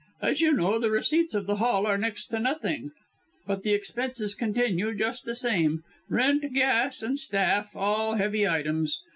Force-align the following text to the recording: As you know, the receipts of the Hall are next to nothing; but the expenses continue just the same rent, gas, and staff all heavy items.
As 0.19 0.41
you 0.41 0.51
know, 0.53 0.79
the 0.79 0.89
receipts 0.89 1.35
of 1.35 1.45
the 1.45 1.57
Hall 1.57 1.85
are 1.85 1.95
next 1.95 2.25
to 2.31 2.39
nothing; 2.39 2.89
but 3.45 3.61
the 3.61 3.73
expenses 3.75 4.33
continue 4.33 4.95
just 4.95 5.25
the 5.25 5.35
same 5.35 5.83
rent, 6.09 6.53
gas, 6.55 7.03
and 7.03 7.15
staff 7.19 7.75
all 7.75 8.15
heavy 8.15 8.47
items. 8.47 8.97